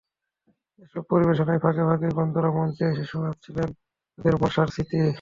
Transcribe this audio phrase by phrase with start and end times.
[0.83, 3.69] এসব পরিবেশনার ফাঁকে ফাঁকেই বন্ধুরা মঞ্চে এসে শোনাচ্ছিলেন
[4.13, 4.97] তাদের বর্ষার স্মৃতি।